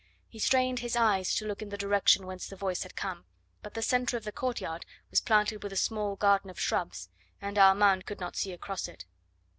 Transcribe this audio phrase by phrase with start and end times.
[0.27, 3.25] He strained his eyes to look in the direction whence the voice had come,
[3.61, 7.55] but the centre of the courtyard was planted with a small garden of shrubs, and
[7.59, 9.05] Armand could not see across it.